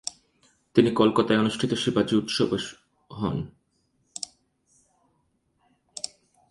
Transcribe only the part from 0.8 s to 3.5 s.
কলকাতায় অনুষ্ঠিত "শিবাজী উৎসবে" হন।